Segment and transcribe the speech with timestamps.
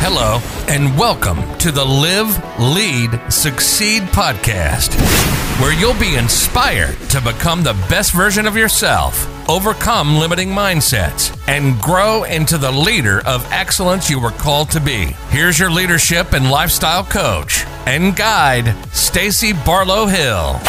[0.00, 0.38] Hello,
[0.68, 4.94] and welcome to the Live, Lead, Succeed podcast,
[5.60, 11.80] where you'll be inspired to become the best version of yourself, overcome limiting mindsets, and
[11.82, 15.06] grow into the leader of excellence you were called to be.
[15.30, 20.60] Here's your leadership and lifestyle coach and guide, Stacy Barlow Hill.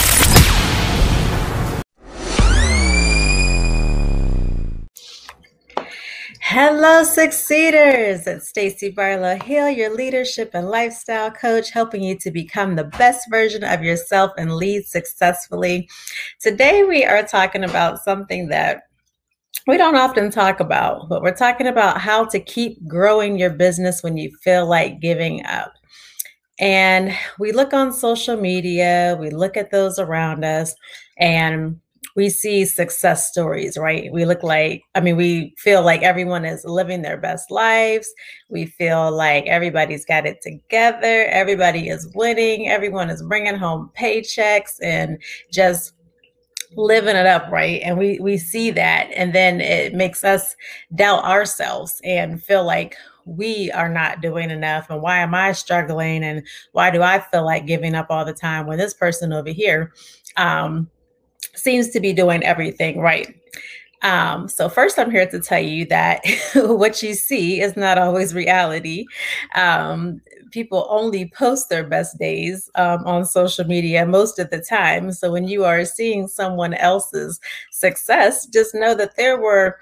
[6.51, 8.25] Hello, succeeders!
[8.25, 13.29] It's Stacy Barlow Hill, your leadership and lifestyle coach, helping you to become the best
[13.29, 15.87] version of yourself and lead successfully.
[16.41, 18.87] Today, we are talking about something that
[19.67, 24.01] we don't often talk about, but we're talking about how to keep growing your business
[24.01, 25.73] when you feel like giving up.
[26.59, 30.73] And we look on social media, we look at those around us,
[31.19, 31.79] and
[32.15, 34.11] we see success stories, right?
[34.11, 38.11] We look like, I mean, we feel like everyone is living their best lives.
[38.49, 41.25] We feel like everybody's got it together.
[41.25, 42.67] Everybody is winning.
[42.67, 45.21] Everyone is bringing home paychecks and
[45.51, 45.93] just
[46.75, 50.55] living it up right and we we see that and then it makes us
[50.93, 56.23] doubt ourselves and feel like we are not doing enough and why am i struggling
[56.23, 59.49] and why do i feel like giving up all the time when this person over
[59.49, 59.91] here
[60.37, 60.87] um
[61.55, 63.35] seems to be doing everything right.
[64.01, 66.21] Um, so, first, I'm here to tell you that
[66.55, 69.05] what you see is not always reality.
[69.55, 75.11] Um, people only post their best days um, on social media most of the time.
[75.11, 77.39] So, when you are seeing someone else's
[77.71, 79.77] success, just know that there were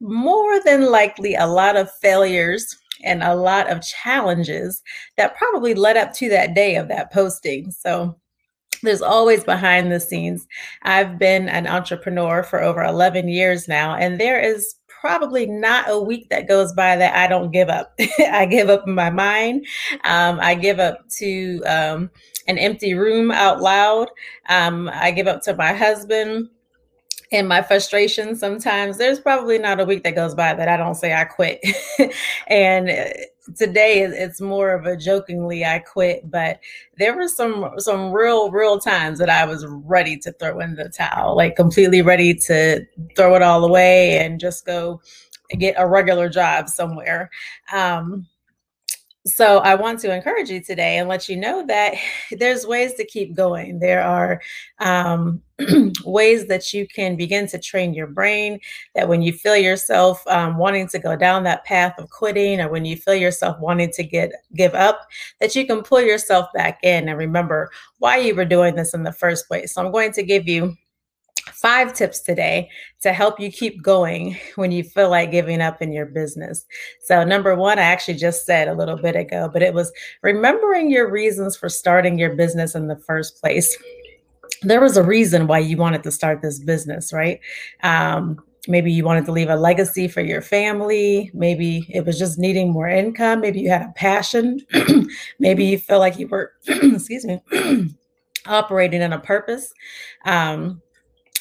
[0.00, 4.82] more than likely a lot of failures and a lot of challenges
[5.16, 7.72] that probably led up to that day of that posting.
[7.72, 8.16] So,
[8.82, 10.46] there's always behind the scenes.
[10.82, 16.00] I've been an entrepreneur for over 11 years now, and there is probably not a
[16.00, 17.94] week that goes by that I don't give up.
[18.30, 19.66] I give up my mind.
[20.04, 22.10] Um, I give up to um,
[22.48, 24.08] an empty room out loud.
[24.48, 26.48] Um, I give up to my husband
[27.32, 30.94] and my frustration sometimes there's probably not a week that goes by that i don't
[30.94, 31.60] say i quit
[32.46, 33.04] and uh,
[33.56, 36.60] today it's more of a jokingly I quit, but
[36.98, 40.88] there were some some real real times that I was ready to throw in the
[40.88, 42.84] towel, like completely ready to
[43.16, 45.00] throw it all away and just go
[45.58, 47.30] get a regular job somewhere.
[47.72, 48.26] Um,
[49.26, 51.94] so I want to encourage you today and let you know that
[52.30, 53.80] there's ways to keep going.
[53.80, 54.40] There are
[54.78, 55.42] um,
[56.04, 58.60] ways that you can begin to train your brain.
[58.94, 62.68] That when you feel yourself um, wanting to go down that path of quitting, or
[62.68, 65.08] when you feel yourself wanting to get give up,
[65.40, 69.02] that you can pull yourself back in and remember why you were doing this in
[69.02, 69.74] the first place.
[69.74, 70.76] So I'm going to give you
[71.52, 72.68] five tips today
[73.02, 76.66] to help you keep going when you feel like giving up in your business.
[77.04, 79.92] So, number one, I actually just said a little bit ago, but it was
[80.22, 83.76] remembering your reasons for starting your business in the first place.
[84.62, 87.40] There was a reason why you wanted to start this business, right?
[87.82, 91.30] Um, maybe you wanted to leave a legacy for your family.
[91.34, 93.40] Maybe it was just needing more income.
[93.40, 94.60] Maybe you had a passion.
[95.38, 97.40] maybe you feel like you were, excuse me,
[98.46, 99.72] operating in a purpose.
[100.24, 100.82] Um,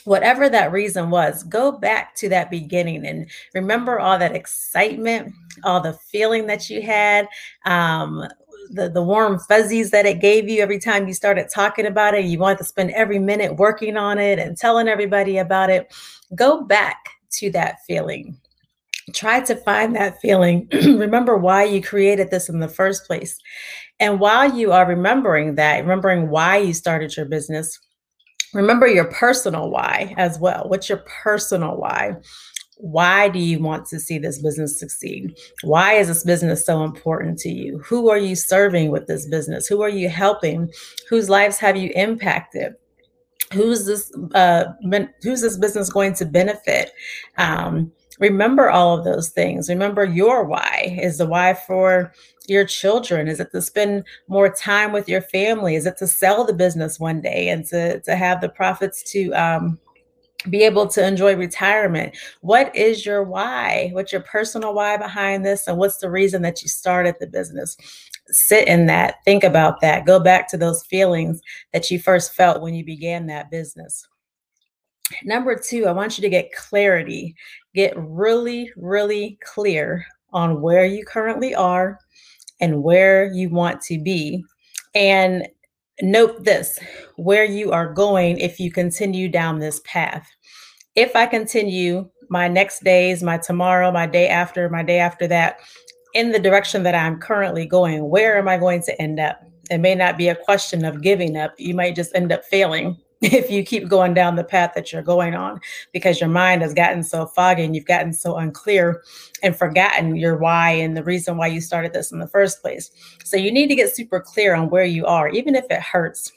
[0.06, 5.34] whatever that reason was, go back to that beginning and remember all that excitement,
[5.64, 7.28] all the feeling that you had,
[7.66, 8.24] um,
[8.70, 12.26] the, the warm fuzzies that it gave you every time you started talking about it.
[12.26, 15.94] You wanted to spend every minute working on it and telling everybody about it.
[16.34, 18.38] Go back to that feeling.
[19.14, 20.68] Try to find that feeling.
[20.74, 23.38] remember why you created this in the first place.
[24.00, 27.80] And while you are remembering that, remembering why you started your business,
[28.56, 30.64] remember your personal why as well.
[30.68, 32.16] What's your personal why?
[32.78, 35.38] Why do you want to see this business succeed?
[35.64, 37.80] Why is this business so important to you?
[37.80, 39.68] Who are you serving with this business?
[39.68, 40.72] Who are you helping?
[41.10, 42.74] Whose lives have you impacted?
[43.54, 44.12] Who's this?
[44.34, 44.66] Uh,
[45.22, 46.92] who's this business going to benefit?
[47.38, 49.70] Um, remember all of those things.
[49.70, 50.98] Remember your why.
[51.02, 52.14] Is the why for
[52.48, 53.28] your children?
[53.28, 55.76] Is it to spend more time with your family?
[55.76, 59.32] Is it to sell the business one day and to, to have the profits to
[59.32, 59.80] um,
[60.50, 62.16] be able to enjoy retirement?
[62.42, 63.90] What is your why?
[63.94, 65.68] What's your personal why behind this?
[65.68, 67.78] And what's the reason that you started the business?
[68.28, 71.42] Sit in that, think about that, go back to those feelings
[71.74, 74.08] that you first felt when you began that business.
[75.24, 77.36] Number two, I want you to get clarity.
[77.74, 82.00] Get really, really clear on where you currently are
[82.60, 84.44] and where you want to be.
[84.94, 85.48] And
[86.02, 86.80] note this
[87.18, 90.28] where you are going if you continue down this path.
[90.96, 95.60] If I continue my next days, my tomorrow, my day after, my day after that,
[96.14, 99.40] in the direction that I'm currently going, where am I going to end up?
[99.70, 101.54] It may not be a question of giving up.
[101.58, 102.98] You might just end up failing
[103.34, 105.60] if you keep going down the path that you're going on
[105.92, 109.02] because your mind has gotten so foggy and you've gotten so unclear
[109.44, 112.92] and forgotten your why and the reason why you started this in the first place.
[113.24, 116.32] So you need to get super clear on where you are, even if it hurts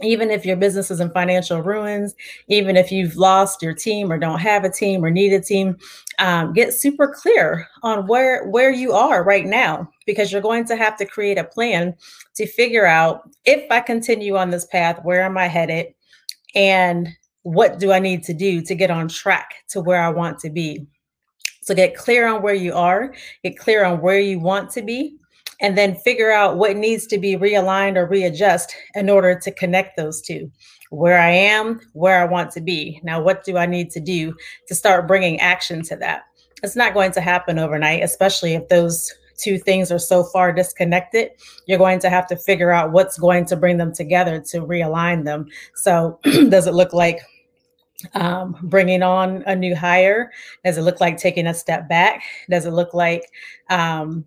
[0.00, 2.14] even if your business is in financial ruins,
[2.48, 5.76] even if you've lost your team or don't have a team or need a team,
[6.18, 10.76] um, get super clear on where where you are right now because you're going to
[10.76, 11.94] have to create a plan
[12.34, 15.94] to figure out if I continue on this path, where am I headed,
[16.58, 17.08] and
[17.44, 20.50] what do I need to do to get on track to where I want to
[20.50, 20.86] be.
[21.62, 23.14] So get clear on where you are,
[23.44, 25.16] get clear on where you want to be,
[25.60, 29.96] and then figure out what needs to be realigned or readjust in order to connect
[29.96, 30.50] those two
[30.90, 32.98] where I am, where I want to be.
[33.04, 34.34] Now, what do I need to do
[34.68, 36.22] to start bringing action to that?
[36.62, 41.30] It's not going to happen overnight, especially if those two things are so far disconnected.
[41.66, 45.24] You're going to have to figure out what's going to bring them together to realign
[45.24, 45.46] them.
[45.74, 47.20] So, does it look like
[48.14, 50.32] um, bringing on a new hire?
[50.64, 52.22] Does it look like taking a step back?
[52.50, 53.24] Does it look like
[53.70, 54.24] um,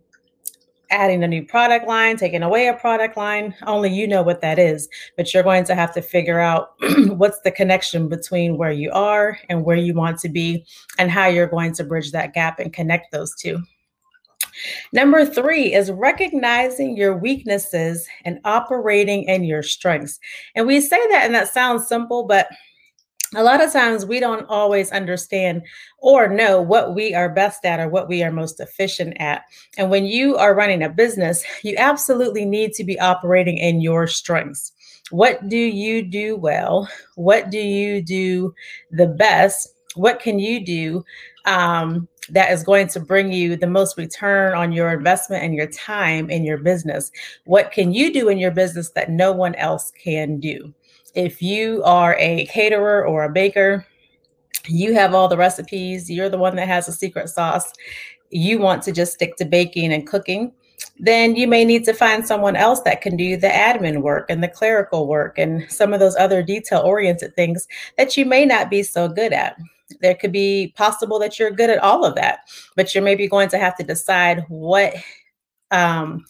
[0.92, 3.56] adding a new product line, taking away a product line.
[3.66, 4.88] Only you know what that is,
[5.18, 6.74] but you're going to have to figure out
[7.08, 10.66] what's the connection between where you are and where you want to be
[11.00, 13.63] and how you're going to bridge that gap and connect those two.
[14.94, 20.19] Number three is recognizing your weaknesses and operating in your strengths.
[20.56, 22.48] And we say that, and that sounds simple, but
[23.33, 25.62] a lot of times we don't always understand
[26.00, 29.44] or know what we are best at or what we are most efficient at.
[29.77, 34.06] And when you are running a business, you absolutely need to be operating in your
[34.06, 34.74] strengths.
[35.12, 36.89] What do you do well?
[37.15, 38.53] What do you do
[38.92, 39.69] the best?
[39.95, 41.03] What can you do
[41.45, 45.68] um, that is going to bring you the most return on your investment and your
[45.68, 47.12] time in your business?
[47.45, 50.74] What can you do in your business that no one else can do?
[51.16, 53.86] if you are a caterer or a baker,
[54.68, 57.74] you have all the recipes, you're the one that has the secret sauce,
[58.30, 60.51] you want to just stick to baking and cooking,
[61.00, 64.44] then you may need to find someone else that can do the admin work and
[64.44, 67.68] the clerical work and some of those other detail oriented things
[67.98, 69.57] that you may not be so good at.
[70.02, 72.42] There could be possible that you're good at all of that,
[72.76, 74.94] but you're maybe going to have to decide what
[75.72, 76.26] um,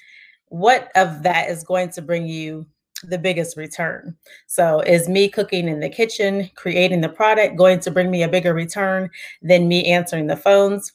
[0.47, 2.65] what of that is going to bring you
[3.03, 4.15] the biggest return.
[4.47, 8.27] So, is me cooking in the kitchen, creating the product going to bring me a
[8.27, 9.09] bigger return
[9.41, 10.91] than me answering the phones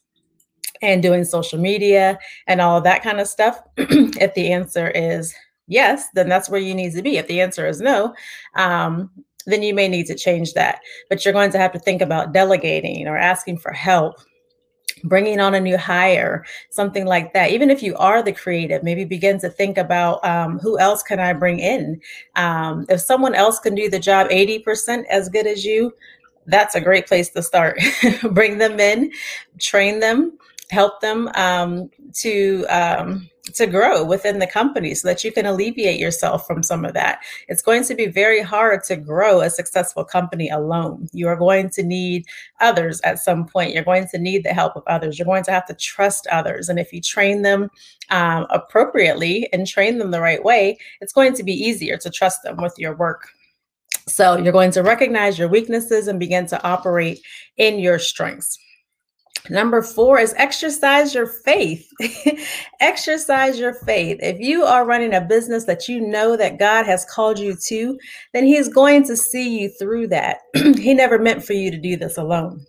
[0.82, 3.60] and doing social media and all that kind of stuff?
[3.76, 5.34] if the answer is
[5.66, 7.16] yes, then that's where you need to be.
[7.16, 8.14] If the answer is no,
[8.54, 9.10] um,
[9.46, 10.80] then you may need to change that.
[11.08, 14.16] But you're going to have to think about delegating or asking for help
[15.04, 17.50] bringing on a new hire, something like that.
[17.50, 21.20] Even if you are the creative, maybe begin to think about um, who else can
[21.20, 22.00] I bring in?
[22.34, 25.92] Um, if someone else can do the job 80% as good as you,
[26.46, 27.78] that's a great place to start.
[28.30, 29.12] bring them in,
[29.60, 30.38] train them,
[30.70, 36.00] help them um, to um, to grow within the company so that you can alleviate
[36.00, 37.20] yourself from some of that.
[37.48, 41.08] It's going to be very hard to grow a successful company alone.
[41.12, 42.24] You are going to need
[42.60, 43.72] others at some point.
[43.72, 45.18] You're going to need the help of others.
[45.18, 46.68] You're going to have to trust others.
[46.68, 47.70] And if you train them
[48.10, 52.42] um, appropriately and train them the right way, it's going to be easier to trust
[52.42, 53.28] them with your work.
[54.08, 57.20] So you're going to recognize your weaknesses and begin to operate
[57.56, 58.58] in your strengths.
[59.48, 61.88] Number four is exercise your faith.
[62.80, 64.18] exercise your faith.
[64.20, 67.98] If you are running a business that you know that God has called you to,
[68.32, 70.38] then He's going to see you through that.
[70.54, 72.66] he never meant for you to do this alone.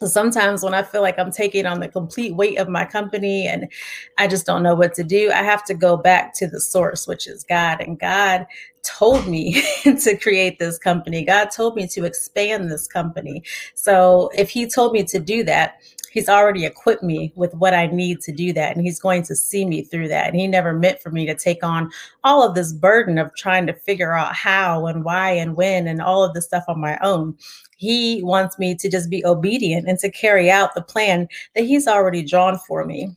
[0.00, 3.46] So sometimes when I feel like I'm taking on the complete weight of my company
[3.46, 3.70] and
[4.18, 7.06] I just don't know what to do, I have to go back to the source,
[7.06, 7.80] which is God.
[7.80, 8.46] And God
[8.82, 11.24] told me to create this company.
[11.24, 13.42] God told me to expand this company.
[13.74, 15.76] So if He told me to do that,
[16.14, 18.74] he's already equipped me with what I need to do that.
[18.74, 20.28] And he's going to see me through that.
[20.28, 21.90] And he never meant for me to take on
[22.22, 26.00] all of this burden of trying to figure out how and why and when and
[26.00, 27.36] all of this stuff on my own.
[27.76, 31.88] He wants me to just be obedient and to carry out the plan that he's
[31.88, 33.14] already drawn for me.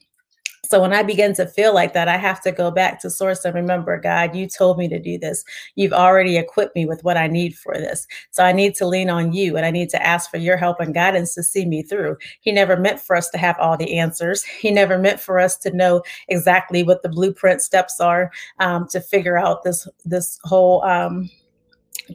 [0.69, 3.45] So when I begin to feel like that, I have to go back to source
[3.45, 5.45] and remember, God, you told me to do this.
[5.75, 8.05] You've already equipped me with what I need for this.
[8.31, 10.79] So I need to lean on you and I need to ask for your help
[10.81, 12.17] and guidance to see me through.
[12.41, 14.43] He never meant for us to have all the answers.
[14.43, 18.99] He never meant for us to know exactly what the blueprint steps are um, to
[18.99, 21.29] figure out this this whole um,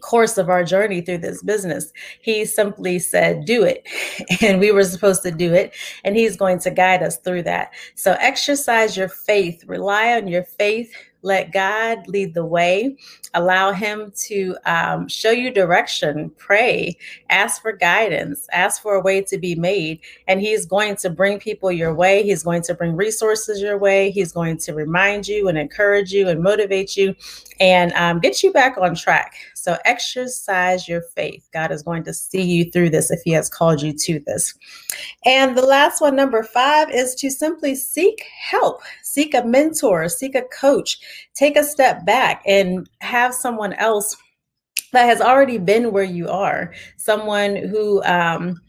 [0.01, 1.93] course of our journey through this business.
[2.21, 3.87] He simply said, Do it.
[4.43, 5.73] And we were supposed to do it.
[6.05, 7.73] And he's going to guide us through that.
[7.95, 12.97] So exercise your faith, rely on your faith, let God lead the way.
[13.35, 16.31] Allow Him to um, show you direction.
[16.37, 16.97] Pray.
[17.31, 18.47] Ask for guidance.
[18.53, 20.01] Ask for a way to be made.
[20.29, 22.23] And He's going to bring people your way.
[22.23, 24.11] He's going to bring resources your way.
[24.11, 27.15] He's going to remind you and encourage you and motivate you
[27.61, 29.35] and um, get you back on track.
[29.55, 31.49] So exercise your faith.
[31.53, 34.55] God is going to see you through this if He has called you to this.
[35.25, 40.35] And the last one, number five, is to simply seek help, seek a mentor, seek
[40.35, 40.99] a coach,
[41.35, 44.17] take a step back and have someone else
[44.93, 48.61] that has already been where you are, someone who um,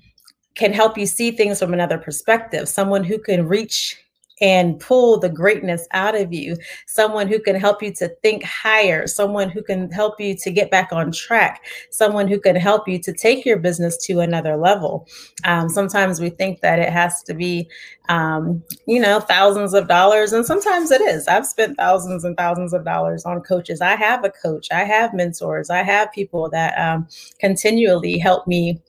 [0.56, 3.98] can help you see things from another perspective, someone who can reach
[4.42, 9.08] and pull the greatness out of you, someone who can help you to think higher,
[9.08, 13.00] someone who can help you to get back on track, someone who can help you
[13.00, 15.08] to take your business to another level.
[15.44, 17.70] Um, sometimes we think that it has to be,
[18.10, 21.28] um, you know, thousands of dollars, and sometimes it is.
[21.28, 23.82] I've spent thousands and thousands of dollars on coaches.
[23.82, 27.08] I have a coach, I have mentors, I have people that um,
[27.40, 28.82] continually help me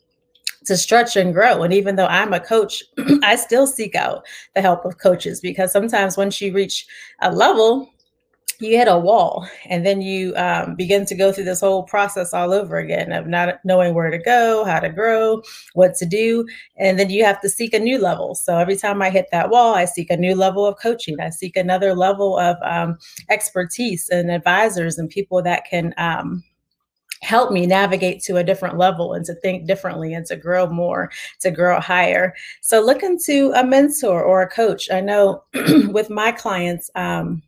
[0.67, 1.63] to stretch and grow.
[1.63, 2.83] And even though I'm a coach,
[3.23, 6.87] I still seek out the help of coaches because sometimes once you reach
[7.21, 7.91] a level,
[8.61, 12.33] you hit a wall and then you um, begin to go through this whole process
[12.33, 15.43] all over again of not knowing where to go, how to grow,
[15.75, 16.47] what to do.
[16.77, 18.35] And then you have to seek a new level.
[18.35, 21.21] So every time I hit that wall, I seek a new level of coaching.
[21.21, 26.45] I seek another level of um, expertise and advisors and people that can um,
[27.25, 31.11] help me navigate to a different level and to think differently and to grow more,
[31.41, 32.35] to grow higher.
[32.61, 34.91] So look into a mentor or a coach.
[34.91, 35.45] I know
[35.89, 37.43] with my clients, um,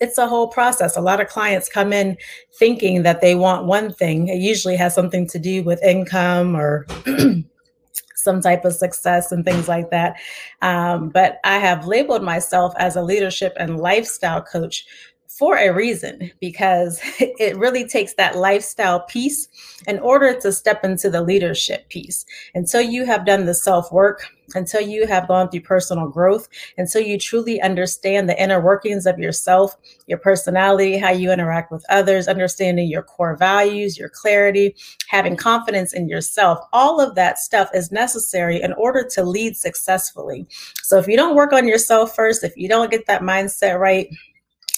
[0.00, 0.96] it's a whole process.
[0.96, 2.16] A lot of clients come in
[2.58, 4.28] thinking that they want one thing.
[4.28, 6.86] It usually has something to do with income or
[8.14, 10.16] some type of success and things like that.
[10.60, 14.84] Um, but I have labeled myself as a leadership and lifestyle coach
[15.28, 19.48] for a reason because it really takes that lifestyle piece
[19.86, 22.24] in order to step into the leadership piece.
[22.54, 27.02] Until you have done the self work, until you have gone through personal growth, until
[27.02, 32.28] you truly understand the inner workings of yourself, your personality, how you interact with others,
[32.28, 34.74] understanding your core values, your clarity,
[35.08, 40.46] having confidence in yourself, all of that stuff is necessary in order to lead successfully.
[40.82, 44.08] So if you don't work on yourself first, if you don't get that mindset right,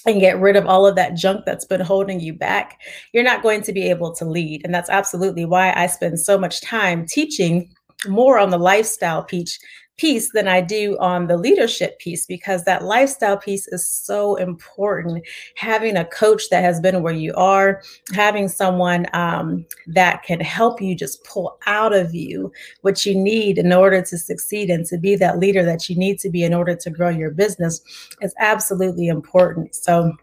[0.06, 2.80] and get rid of all of that junk that's been holding you back,
[3.12, 4.62] you're not going to be able to lead.
[4.64, 7.70] And that's absolutely why I spend so much time teaching
[8.08, 9.58] more on the lifestyle piece
[10.00, 15.26] piece than I do on the leadership piece because that lifestyle piece is so important.
[15.56, 17.82] Having a coach that has been where you are,
[18.14, 23.58] having someone um, that can help you just pull out of you what you need
[23.58, 26.54] in order to succeed and to be that leader that you need to be in
[26.54, 27.82] order to grow your business
[28.22, 29.74] is absolutely important.
[29.74, 30.16] So,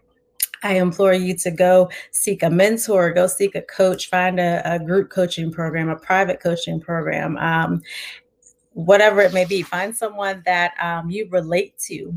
[0.64, 4.80] I implore you to go seek a mentor, go seek a coach, find a, a
[4.80, 7.80] group coaching program, a private coaching program, um,
[8.84, 9.62] whatever it may be.
[9.62, 12.14] Find someone that um, you relate to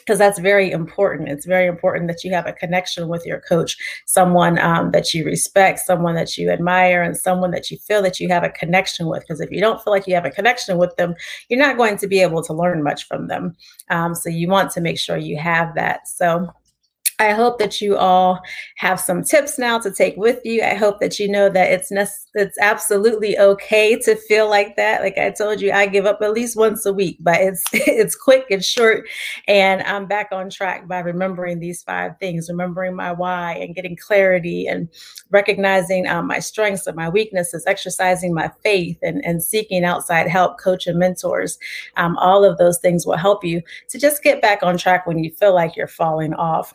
[0.00, 1.28] because that's very important.
[1.28, 3.76] It's very important that you have a connection with your coach,
[4.06, 8.18] someone um, that you respect, someone that you admire, and someone that you feel that
[8.18, 9.20] you have a connection with.
[9.20, 11.14] Because if you don't feel like you have a connection with them,
[11.48, 13.54] you're not going to be able to learn much from them.
[13.90, 16.08] Um, so you want to make sure you have that.
[16.08, 16.48] So
[17.20, 18.40] I hope that you all
[18.76, 20.62] have some tips now to take with you.
[20.62, 21.90] I hope that you know that it's
[22.34, 25.02] it's absolutely okay to feel like that.
[25.02, 28.14] Like I told you, I give up at least once a week, but it's it's
[28.14, 29.08] quick and short,
[29.48, 33.96] and I'm back on track by remembering these five things, remembering my why, and getting
[33.96, 34.88] clarity, and
[35.30, 40.60] recognizing um, my strengths and my weaknesses, exercising my faith, and and seeking outside help,
[40.60, 41.58] coach and mentors.
[41.96, 45.18] Um, all of those things will help you to just get back on track when
[45.18, 46.72] you feel like you're falling off.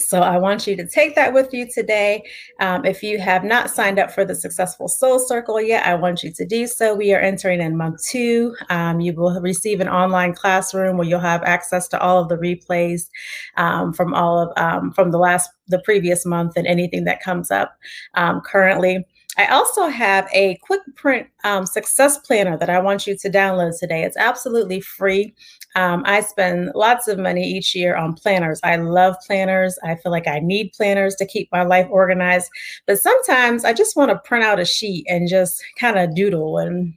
[0.00, 2.22] So I want you to take that with you today.
[2.60, 6.22] Um, if you have not signed up for the Successful Soul Circle yet, I want
[6.22, 6.94] you to do so.
[6.94, 8.54] We are entering in month two.
[8.70, 12.36] Um, you will receive an online classroom where you'll have access to all of the
[12.36, 13.08] replays
[13.56, 17.50] um, from all of um, from the last the previous month and anything that comes
[17.50, 17.76] up
[18.14, 19.04] um, currently.
[19.38, 23.78] I also have a quick print um, success planner that I want you to download
[23.78, 24.02] today.
[24.02, 25.32] It's absolutely free.
[25.76, 28.60] Um, I spend lots of money each year on planners.
[28.64, 29.78] I love planners.
[29.84, 32.50] I feel like I need planners to keep my life organized.
[32.86, 36.58] But sometimes I just want to print out a sheet and just kind of doodle
[36.58, 36.94] and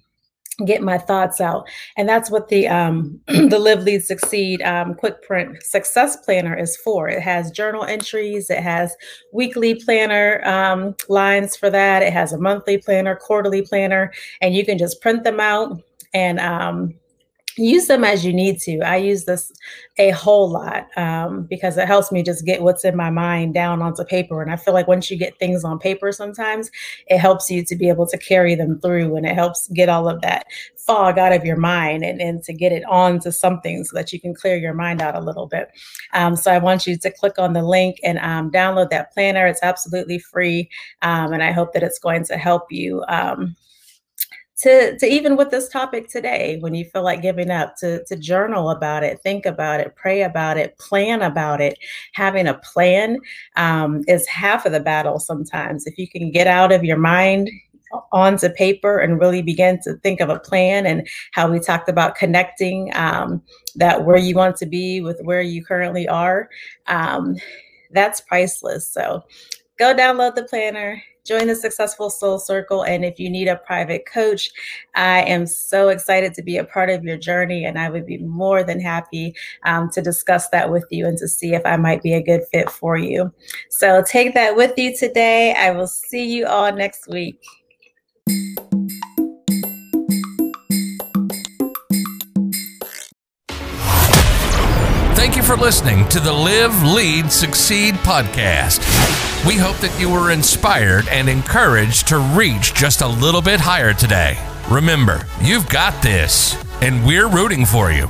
[0.65, 5.21] get my thoughts out and that's what the um the live lead succeed um quick
[5.23, 8.95] print success planner is for it has journal entries it has
[9.33, 14.11] weekly planner um lines for that it has a monthly planner quarterly planner
[14.41, 15.81] and you can just print them out
[16.13, 16.93] and um
[17.57, 18.79] use them as you need to.
[18.79, 19.51] I use this
[19.97, 23.81] a whole lot um, because it helps me just get what's in my mind down
[23.81, 24.41] onto paper.
[24.41, 26.71] And I feel like once you get things on paper, sometimes
[27.07, 30.07] it helps you to be able to carry them through and it helps get all
[30.07, 30.45] of that
[30.77, 34.19] fog out of your mind and, and to get it onto something so that you
[34.19, 35.69] can clear your mind out a little bit.
[36.13, 39.45] Um, so I want you to click on the link and um, download that planner.
[39.45, 40.69] It's absolutely free.
[41.01, 43.55] Um, and I hope that it's going to help you um,
[44.61, 48.15] to, to even with this topic today, when you feel like giving up, to, to
[48.15, 51.77] journal about it, think about it, pray about it, plan about it.
[52.13, 53.17] Having a plan
[53.55, 55.87] um, is half of the battle sometimes.
[55.87, 57.49] If you can get out of your mind
[58.11, 62.15] onto paper and really begin to think of a plan and how we talked about
[62.15, 63.41] connecting um,
[63.75, 66.49] that where you want to be with where you currently are,
[66.87, 67.35] um,
[67.91, 68.87] that's priceless.
[68.87, 69.23] So
[69.79, 72.83] go download the planner join the Successful Soul Circle.
[72.83, 74.49] And if you need a private coach,
[74.95, 77.65] I am so excited to be a part of your journey.
[77.65, 79.35] And I would be more than happy
[79.65, 82.41] um, to discuss that with you and to see if I might be a good
[82.51, 83.31] fit for you.
[83.69, 85.53] So take that with you today.
[85.53, 87.39] I will see you all next week.
[95.15, 99.20] Thank you for listening to the Live, Lead, Succeed podcast.
[99.45, 103.91] We hope that you were inspired and encouraged to reach just a little bit higher
[103.91, 104.37] today.
[104.69, 108.03] Remember, you've got this, and we're rooting for you.